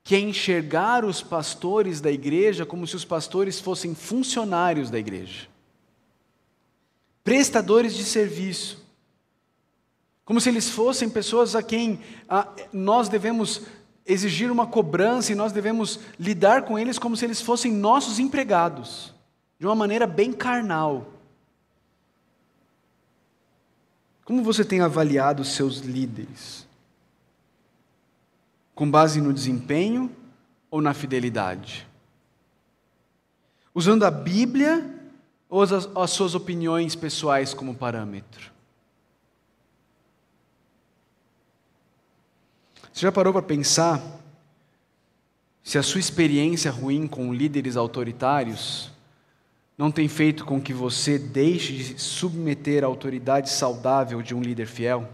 [0.04, 5.48] que é enxergar os pastores da igreja como se os pastores fossem funcionários da igreja
[7.30, 8.84] prestadores de serviço,
[10.24, 12.00] como se eles fossem pessoas a quem
[12.72, 13.62] nós devemos
[14.04, 19.14] exigir uma cobrança e nós devemos lidar com eles como se eles fossem nossos empregados,
[19.60, 21.06] de uma maneira bem carnal.
[24.24, 26.66] Como você tem avaliado os seus líderes?
[28.74, 30.10] Com base no desempenho
[30.68, 31.86] ou na fidelidade?
[33.72, 34.98] Usando a Bíblia
[35.50, 38.52] ou as, as suas opiniões pessoais como parâmetro?
[42.92, 44.00] Você já parou para pensar
[45.62, 48.90] se a sua experiência ruim com líderes autoritários
[49.76, 54.66] não tem feito com que você deixe de submeter a autoridade saudável de um líder
[54.66, 55.08] fiel?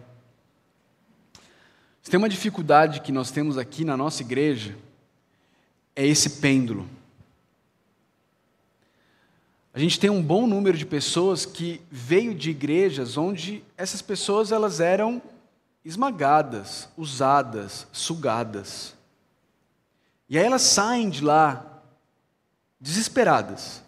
[2.02, 4.76] Se tem uma dificuldade que nós temos aqui na nossa igreja,
[5.94, 6.88] é esse pêndulo.
[9.76, 14.50] A gente tem um bom número de pessoas que veio de igrejas onde essas pessoas
[14.50, 15.20] elas eram
[15.84, 18.94] esmagadas, usadas, sugadas.
[20.30, 21.82] E aí elas saem de lá
[22.80, 23.82] desesperadas.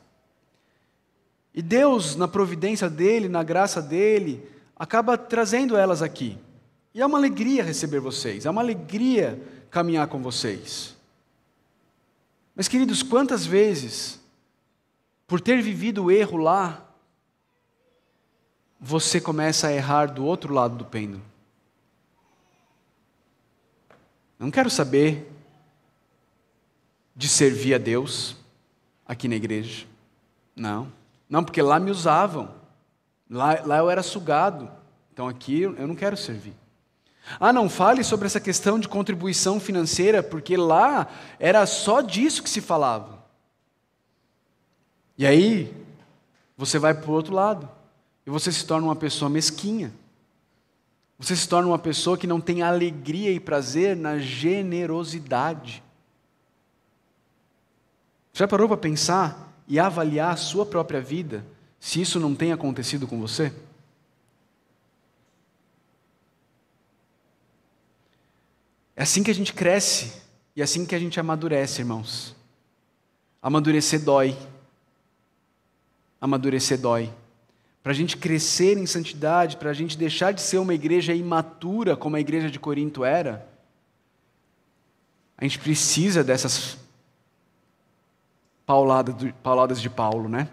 [1.55, 6.37] E Deus, na providência dele, na graça dele, acaba trazendo elas aqui.
[6.93, 10.95] E é uma alegria receber vocês, é uma alegria caminhar com vocês.
[12.55, 14.18] Mas, queridos, quantas vezes
[15.29, 16.83] por ter vivido o erro lá,
[18.81, 21.23] você começa a errar do outro lado do pêndulo.
[24.39, 25.31] Não quero saber
[27.15, 28.37] de servir a Deus
[29.07, 29.87] aqui na igreja.
[30.57, 30.91] Não.
[31.29, 32.55] Não, porque lá me usavam.
[33.29, 34.71] Lá, lá eu era sugado.
[35.13, 36.55] Então aqui eu não quero servir.
[37.39, 41.07] Ah, não fale sobre essa questão de contribuição financeira, porque lá
[41.39, 43.18] era só disso que se falava.
[45.19, 45.75] E aí,
[46.57, 47.69] você vai para o outro lado.
[48.25, 49.93] E você se torna uma pessoa mesquinha.
[51.19, 55.83] Você se torna uma pessoa que não tem alegria e prazer na generosidade.
[58.33, 61.45] Já parou para pensar e avaliar a sua própria vida
[61.81, 63.53] se isso não tem acontecido com você?
[68.95, 70.21] É assim que a gente cresce
[70.55, 72.37] e é assim que a gente amadurece, irmãos.
[73.43, 74.37] Amadurecer dói
[76.21, 77.11] amadurecer dói.
[77.83, 81.97] para a gente crescer em santidade, para a gente deixar de ser uma igreja imatura
[81.97, 83.49] como a igreja de Corinto era,
[85.39, 86.77] a gente precisa dessas
[89.43, 90.49] pauladas de Paulo, né?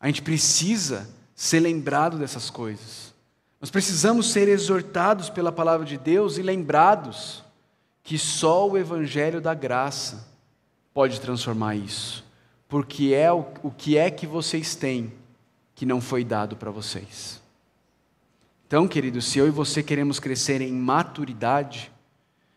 [0.00, 3.14] A gente precisa ser lembrado dessas coisas.
[3.60, 7.42] Nós precisamos ser exortados pela palavra de Deus e lembrados
[8.02, 10.28] que só o Evangelho da graça
[10.92, 12.27] pode transformar isso.
[12.68, 15.12] Porque é o, o que é que vocês têm
[15.74, 17.40] que não foi dado para vocês.
[18.66, 21.90] Então, queridos, se eu e você queremos crescer em maturidade,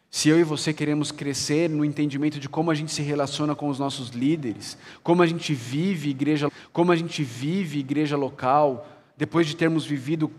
[0.09, 3.69] se eu e você queremos crescer no entendimento de como a gente se relaciona com
[3.69, 8.85] os nossos líderes, como a gente vive igreja, como a gente vive igreja local,
[9.15, 10.29] depois de termos vivido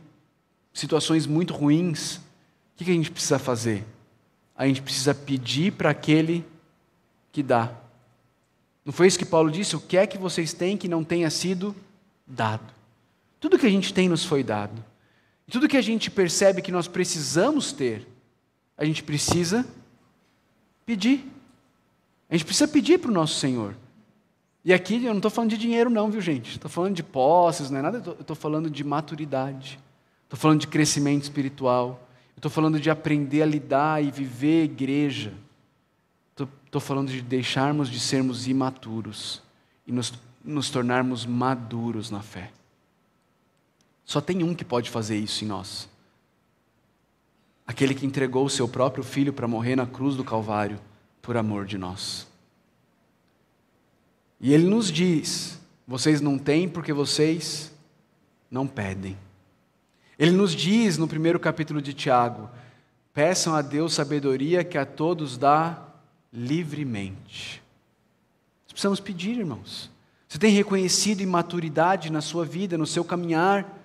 [0.74, 3.84] situações muito ruins, o que a gente precisa fazer?
[4.54, 6.44] A gente precisa pedir para aquele
[7.30, 7.72] que dá.
[8.84, 9.76] Não foi isso que Paulo disse?
[9.76, 11.74] O que é que vocês têm que não tenha sido
[12.26, 12.72] dado.
[13.38, 14.82] Tudo que a gente tem nos foi dado.
[15.50, 18.08] Tudo que a gente percebe que nós precisamos ter,
[18.76, 19.66] a gente precisa
[20.86, 21.28] pedir.
[22.30, 23.76] A gente precisa pedir para o nosso Senhor.
[24.64, 26.52] E aqui eu não estou falando de dinheiro, não, viu, gente?
[26.52, 29.78] Estou falando de posses, não é nada, eu estou falando de maturidade.
[30.24, 32.08] Estou falando de crescimento espiritual.
[32.34, 35.34] Estou falando de aprender a lidar e viver igreja.
[36.72, 39.42] Estou falando de deixarmos de sermos imaturos
[39.86, 40.12] e nos
[40.44, 42.50] nos tornarmos maduros na fé.
[44.04, 45.88] Só tem um que pode fazer isso em nós.
[47.66, 50.80] Aquele que entregou o seu próprio filho para morrer na cruz do Calvário
[51.20, 52.26] por amor de nós.
[54.40, 57.72] E ele nos diz: vocês não têm porque vocês
[58.50, 59.16] não pedem.
[60.18, 62.50] Ele nos diz no primeiro capítulo de Tiago:
[63.14, 65.91] peçam a Deus sabedoria que a todos dá
[66.32, 67.62] livremente.
[68.68, 69.90] Precisamos pedir, irmãos.
[70.28, 73.78] Você tem reconhecido imaturidade na sua vida, no seu caminhar?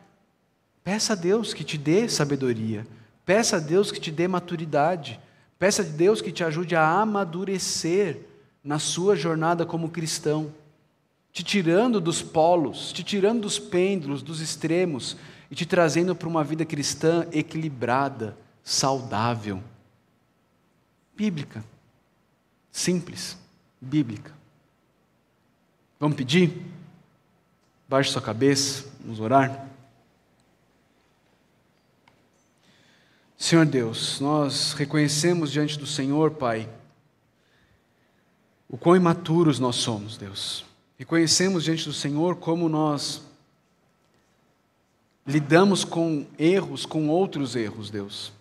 [0.84, 2.88] Peça a Deus que te dê sabedoria.
[3.26, 5.20] Peça a Deus que te dê maturidade.
[5.60, 8.22] Peça a Deus que te ajude a amadurecer
[8.64, 10.54] na sua jornada como cristão,
[11.32, 15.18] te tirando dos polos, te tirando dos pêndulos, dos extremos
[15.50, 19.62] e te trazendo para uma vida cristã equilibrada, saudável,
[21.16, 21.64] bíblica,
[22.78, 23.36] simples,
[23.82, 24.32] bíblica.
[26.00, 26.62] Vamos pedir?
[27.90, 29.68] Baixe sua cabeça, vamos orar.
[33.36, 36.70] Senhor Deus, nós reconhecemos diante do Senhor, Pai,
[38.70, 40.64] o quão imaturos nós somos, Deus.
[41.00, 43.24] Reconhecemos diante do Senhor como nós
[45.26, 48.37] lidamos com erros, com outros erros, Deus.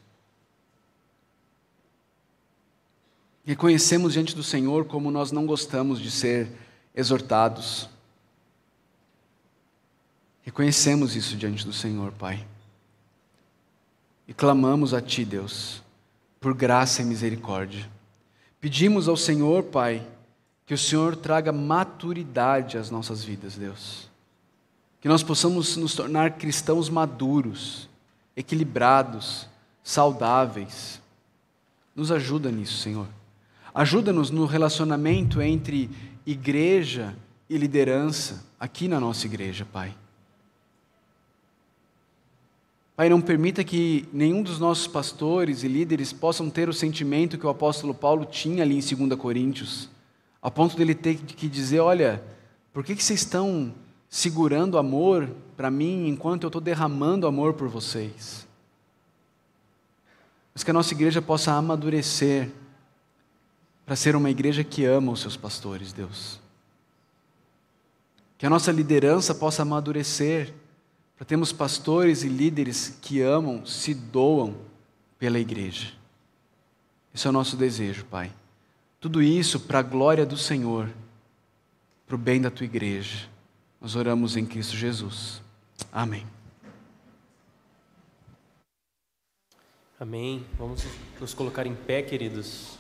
[3.47, 6.51] Reconhecemos diante do Senhor como nós não gostamos de ser
[6.93, 7.89] exortados.
[10.43, 12.45] Reconhecemos isso diante do Senhor, Pai.
[14.27, 15.81] E clamamos a Ti, Deus,
[16.41, 17.89] por graça e misericórdia.
[18.61, 20.05] Pedimos ao Senhor, Pai,
[20.67, 24.11] que o Senhor traga maturidade às nossas vidas, Deus.
[25.01, 27.89] Que nós possamos nos tornar cristãos maduros,
[28.37, 29.47] equilibrados,
[29.85, 31.01] saudáveis.
[31.95, 33.07] Nos ajuda nisso, Senhor.
[33.77, 35.91] Ajuda-nos no relacionamento entre
[36.25, 37.15] igreja
[37.47, 39.95] e liderança aqui na nossa igreja, Pai.
[42.97, 47.45] Pai, não permita que nenhum dos nossos pastores e líderes possam ter o sentimento que
[47.45, 49.91] o apóstolo Paulo tinha ali em 2 Coríntios,
[50.41, 52.25] a ponto dele ter que dizer: olha,
[52.73, 53.75] por que, que vocês estão
[54.09, 58.49] segurando amor para mim enquanto eu estou derramando amor por vocês?
[60.55, 62.51] Mas que a nossa igreja possa amadurecer
[63.87, 66.41] para ser uma igreja que ama os seus pastores, Deus.
[68.37, 70.53] Que a nossa liderança possa amadurecer,
[71.17, 74.57] para termos pastores e líderes que amam, se doam
[75.21, 75.93] pela igreja.
[77.15, 78.31] Esse é o nosso desejo, Pai.
[79.01, 80.91] Tudo isso para a glória do Senhor,
[82.07, 83.29] para o bem da tua igreja.
[83.81, 85.41] Nós oramos em Cristo Jesus.
[85.93, 86.27] Amém.
[89.99, 90.45] Amém.
[90.59, 90.85] Vamos
[91.21, 92.77] nos colocar em pé, queridos.